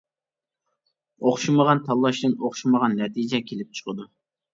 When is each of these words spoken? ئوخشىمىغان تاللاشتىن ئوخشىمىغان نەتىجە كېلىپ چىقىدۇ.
ئوخشىمىغان 1.27 1.81
تاللاشتىن 1.89 2.33
ئوخشىمىغان 2.47 2.97
نەتىجە 3.03 3.41
كېلىپ 3.51 3.77
چىقىدۇ. 3.81 4.09